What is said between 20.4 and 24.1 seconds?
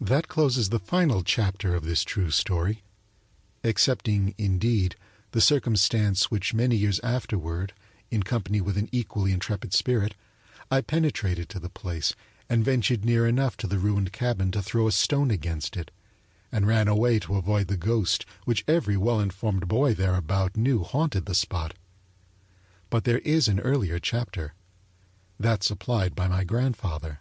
knew haunted the spot. But there is an earlier